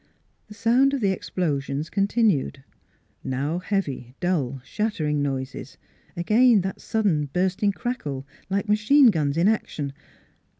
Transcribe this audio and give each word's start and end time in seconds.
The 0.47 0.55
sound 0.55 0.95
of 0.95 1.01
the 1.01 1.11
ex 1.11 1.29
plosions 1.29 1.91
continued: 1.91 2.63
now 3.23 3.59
heavy, 3.59 4.15
dull, 4.19 4.59
shattering 4.63 5.21
noises; 5.21 5.77
again 6.17 6.61
that 6.61 6.81
sudden 6.81 7.27
bursting 7.33 7.71
crackle 7.71 8.25
like 8.49 8.67
machine 8.67 9.11
guns 9.11 9.37
in 9.37 9.47
action. 9.47 9.93